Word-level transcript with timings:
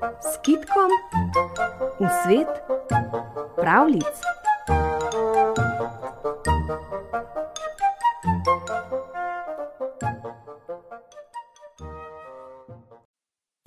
s 0.00 0.38
kitkom 0.42 0.90
v 2.00 2.08
svet 2.24 2.48
pravlic. 3.56 4.04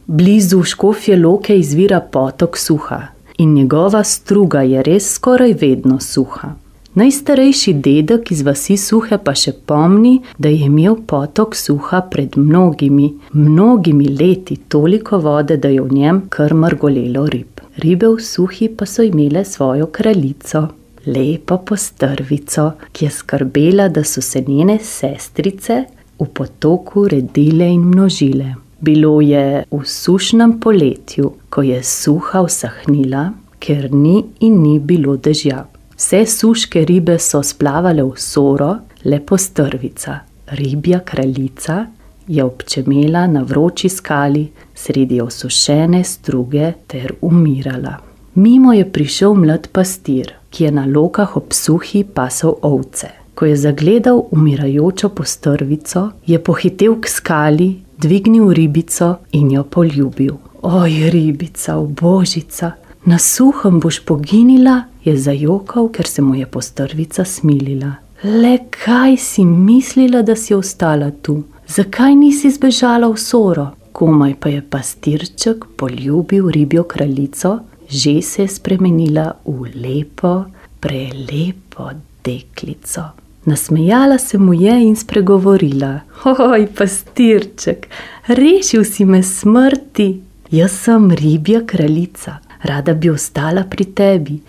Blizu 0.06 0.64
Škofje 0.64 1.18
Loke 1.18 1.58
izvira 1.58 2.00
potok 2.02 2.58
Suha 2.58 3.02
in 3.38 3.54
njegova 3.54 4.04
struga 4.04 4.62
je 4.62 4.84
res 4.84 5.14
skoraj 5.14 5.54
vedno 5.62 6.00
suha. 6.00 6.63
Najstarejši 6.94 7.72
dedek 7.74 8.32
iz 8.32 8.44
vasi 8.46 8.76
Suhe 8.78 9.18
pa 9.18 9.34
še 9.34 9.56
pomni, 9.66 10.20
da 10.38 10.52
je 10.52 10.68
imel 10.68 11.00
potok 11.10 11.56
Suha 11.58 12.04
pred 12.06 12.38
mnogimi, 12.38 13.08
mnogimi 13.34 14.12
leti 14.14 14.60
toliko 14.70 15.18
vode, 15.18 15.58
da 15.58 15.72
je 15.74 15.82
v 15.82 15.90
njem 15.90 16.22
kar 16.30 16.54
mrgolelo 16.54 17.26
rib. 17.34 17.64
Ribe 17.82 18.12
v 18.14 18.22
Suhi 18.22 18.70
pa 18.70 18.86
so 18.86 19.02
imele 19.02 19.42
svojo 19.42 19.90
kraljico, 19.90 20.68
lepo 21.10 21.58
postrvico, 21.66 22.70
ki 22.94 23.10
je 23.10 23.12
skrbela, 23.18 23.90
da 23.90 24.06
so 24.06 24.22
se 24.22 24.46
njene 24.46 24.78
sestrice 24.78 25.82
v 26.20 26.30
potoku 26.30 27.08
redile 27.10 27.74
in 27.74 27.90
množile. 27.90 28.54
Bilo 28.86 29.18
je 29.22 29.64
v 29.72 29.82
sušnem 29.82 30.60
poletju, 30.62 31.34
ko 31.50 31.66
je 31.66 31.82
suha 31.84 32.46
usahnila, 32.46 33.32
ker 33.58 33.90
ni 33.90 34.20
in 34.46 34.62
ni 34.62 34.78
bilo 34.80 35.18
dežja. 35.18 35.64
Vse 35.96 36.26
suške 36.26 36.86
ribe 36.86 37.20
so 37.20 37.44
splavale 37.44 38.04
v 38.04 38.14
soro, 38.18 38.76
lepo 39.06 39.38
strvica, 39.38 40.20
ribja 40.48 41.00
kraljica 41.00 41.86
je 42.28 42.44
občemela 42.44 43.28
na 43.28 43.42
vroči 43.42 43.90
skali 43.90 44.52
sredi 44.76 45.22
osušene 45.22 46.04
struge 46.04 46.72
ter 46.88 47.14
umirala. 47.22 47.98
Mimo 48.36 48.74
je 48.74 48.92
prišel 48.92 49.34
mlad 49.34 49.68
pastir, 49.72 50.34
ki 50.50 50.64
je 50.64 50.72
na 50.72 50.86
lokah 50.86 51.38
ob 51.38 51.54
suhi 51.54 52.04
pasal 52.04 52.56
ovce. 52.62 53.08
Ko 53.36 53.46
je 53.46 53.56
zagledal 53.56 54.24
umirajočo 54.32 55.10
postrvico, 55.10 56.10
je 56.26 56.40
pohitel 56.44 56.96
k 57.02 57.10
skali, 57.10 57.70
dvignil 57.98 58.50
ribico 58.54 59.16
in 59.32 59.52
jo 59.52 59.64
poljubil. 59.64 60.34
Oj, 60.62 61.10
ribica, 61.10 61.78
božica, 61.78 62.72
na 63.06 63.20
suhem 63.20 63.80
boš 63.80 64.00
poginila 64.06 64.84
je 65.04 65.18
zajokal, 65.18 65.90
ker 65.92 66.08
se 66.08 66.22
mu 66.22 66.36
je 66.36 66.46
postrvica 66.46 67.26
smilila. 67.26 67.96
Le 68.24 68.58
kaj 68.70 69.18
si 69.18 69.46
mislila, 69.46 70.22
da 70.22 70.36
si 70.36 70.54
ostala 70.56 71.12
tu? 71.12 71.44
Zakaj 71.68 72.16
nisi 72.16 72.52
zbežala 72.52 73.10
v 73.12 73.20
soro? 73.20 73.68
Komaj 73.92 74.36
pa 74.40 74.50
je 74.50 74.62
pastirček 74.70 75.66
poljubil 75.78 76.48
ribjo 76.50 76.84
kraljico, 76.84 77.60
že 77.90 78.22
se 78.22 78.42
je 78.42 78.48
spremenila 78.48 79.34
v 79.46 79.68
lepo, 79.76 80.46
prelepo 80.80 81.90
deklico. 82.24 83.04
Nasmejala 83.46 84.18
se 84.18 84.38
mu 84.38 84.54
je 84.54 84.88
in 84.88 84.96
spregovorila: 84.96 86.00
Oj, 86.26 86.68
pastirček, 86.78 87.88
rešil 88.28 88.84
si 88.84 89.06
me 89.06 89.24
smrti. 89.24 90.22
Jaz 90.52 90.72
sem 90.72 91.12
ribja 91.12 91.66
kraljica, 91.66 92.38
rada 92.64 92.94
bi 92.94 93.10
ostala 93.10 93.64
pri 93.70 93.86
tebi 93.86 94.40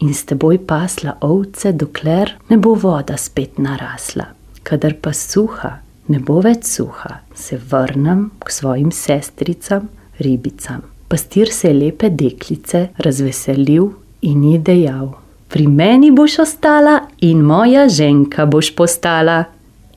in 0.00 0.14
s 0.14 0.24
teboj 0.24 0.58
pasla 0.66 1.16
ovce, 1.20 1.72
dokler 1.72 2.34
ne 2.48 2.56
bo 2.58 2.74
voda 2.74 3.16
spet 3.16 3.58
narasla. 3.58 4.26
Kadar 4.62 4.94
pa 5.00 5.12
suha, 5.12 5.70
ne 6.08 6.18
bo 6.18 6.40
več 6.40 6.64
suha, 6.64 7.20
se 7.34 7.58
vrnem 7.70 8.30
k 8.44 8.50
svojim 8.50 8.90
sestricam, 8.92 9.88
ribicam. 10.18 10.82
Pastir 11.08 11.52
se 11.52 11.68
je 11.68 11.74
lepe 11.74 12.10
deklice 12.10 12.88
razveselil 12.98 13.90
in 14.22 14.44
ji 14.44 14.58
dejal: 14.58 15.12
Pri 15.48 15.66
meni 15.66 16.10
boš 16.10 16.38
ostala 16.38 17.00
in 17.20 17.42
moja 17.44 17.88
ženka 17.88 18.46
boš 18.46 18.74
postala. 18.74 19.44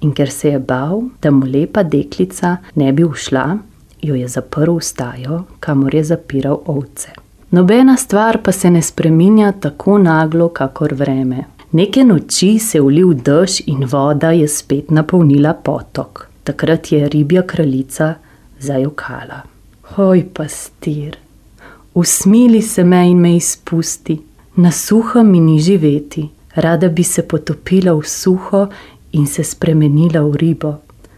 In 0.01 0.11
ker 0.13 0.29
se 0.29 0.49
je 0.49 0.59
bal, 0.59 1.07
da 1.21 1.31
mu 1.31 1.45
lepa 1.45 1.83
deklica 1.83 2.57
ne 2.75 2.91
bi 2.93 3.03
ušla, 3.03 3.57
jo 4.01 4.15
je 4.15 4.27
zaprl 4.27 4.77
v 4.77 4.83
stajo, 4.83 5.39
kamor 5.59 5.95
je 5.95 6.03
zapiral 6.03 6.61
ovce. 6.65 7.26
Nobena 7.49 7.97
stvar 7.97 8.41
pa 8.43 8.51
se 8.51 8.69
ne 8.69 8.81
spreminja 8.81 9.51
tako 9.51 9.97
naglo, 9.97 10.49
kakor 10.49 10.93
vreme. 10.93 11.43
Neke 11.71 12.03
noči 12.03 12.59
se 12.59 12.77
je 12.77 12.81
ulil 12.81 13.13
dež 13.13 13.61
in 13.65 13.85
voda 13.85 14.31
je 14.31 14.47
spet 14.47 14.91
napolnila 14.91 15.53
potok. 15.53 16.27
Takrat 16.43 16.91
je 16.91 17.09
ribja 17.09 17.41
kraljica 17.47 18.13
zajokala. 18.59 19.41
Hoj, 19.95 20.23
pastir, 20.33 21.17
usmili 21.93 22.61
se 22.61 22.83
me 22.83 23.09
in 23.09 23.17
me 23.17 23.35
izpusti, 23.35 24.17
na 24.55 24.71
suho 24.71 25.23
mi 25.23 25.39
ni 25.39 25.59
živeti, 25.59 26.29
rada 26.55 26.89
bi 26.89 27.03
se 27.03 27.23
potopila 27.27 27.93
v 27.93 28.03
suho 28.03 28.67
in 29.11 29.27
se 29.27 29.43
spremenila 29.43 30.21
v 30.21 30.35
ribo. 30.35 30.73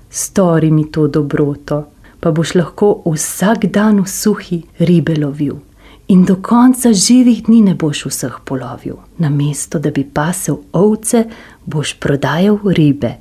Stori 0.10 0.72
mi 0.72 0.92
to 0.92 1.08
dobroto, 1.08 1.84
pa 2.20 2.32
boš 2.32 2.56
lahko 2.56 3.02
vsak 3.06 3.66
dan 3.66 4.02
v 4.02 4.08
suhi 4.08 4.62
ribe 4.80 5.16
lovil 5.16 5.69
in 6.10 6.26
do 6.26 6.36
konca 6.42 6.94
živih 6.94 7.44
dni 7.46 7.62
ne 7.62 7.74
boš 7.76 8.06
vseh 8.06 8.40
polovil. 8.46 8.96
Namesto 9.18 9.80
da 9.80 9.92
bi 9.92 10.04
pasel 10.04 10.58
ovce, 10.74 11.24
boš 11.66 11.94
prodajal 12.00 12.58
ribe 12.66 13.12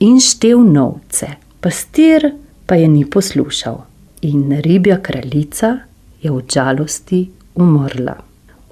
in 0.00 0.20
štev 0.20 0.62
novce. 0.64 1.28
Pastir 1.60 2.30
pa 2.66 2.74
je 2.74 2.88
ni 2.88 3.04
poslušal 3.04 3.84
in 4.22 4.60
ribja 4.64 4.96
kraljica 5.02 5.78
je 6.22 6.30
v 6.30 6.42
žalosti 6.54 7.28
umrla. 7.54 8.16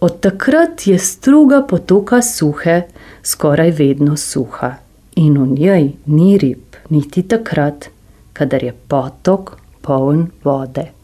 Od 0.00 0.20
takrat 0.20 0.86
je 0.86 0.98
struga 0.98 1.62
potoka 1.69 2.22
suhe, 2.22 2.82
skoraj 3.22 3.70
vedno 3.70 4.16
suha, 4.16 4.75
in 5.16 5.38
v 5.38 5.47
njej 5.47 5.92
ni 6.06 6.38
rib, 6.38 6.76
niti 6.91 7.22
takrat, 7.22 7.88
kadar 8.32 8.65
je 8.65 8.72
potok 8.88 9.56
poln 9.82 10.28
vode. 10.44 10.96